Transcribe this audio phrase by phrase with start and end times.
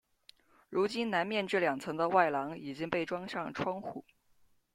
[0.67, 4.03] 如今南面这两层的外廊已经被装上窗户。